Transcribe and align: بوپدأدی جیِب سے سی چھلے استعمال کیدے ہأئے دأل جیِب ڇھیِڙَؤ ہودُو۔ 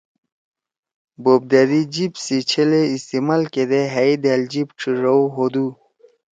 بوپدأدی 1.23 1.81
جیِب 1.93 2.13
سے 2.23 2.37
سی 2.41 2.47
چھلے 2.49 2.81
استعمال 2.95 3.41
کیدے 3.53 3.81
ہأئے 3.93 4.13
دأل 4.23 4.41
جیِب 4.51 4.67
ڇھیِڙَؤ 4.79 5.21
ہودُو۔ 5.35 5.67